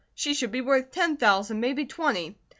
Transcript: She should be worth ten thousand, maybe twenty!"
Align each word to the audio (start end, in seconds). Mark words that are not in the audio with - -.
She 0.15 0.33
should 0.33 0.51
be 0.51 0.61
worth 0.61 0.89
ten 0.89 1.15
thousand, 1.15 1.59
maybe 1.59 1.85
twenty!" 1.85 2.35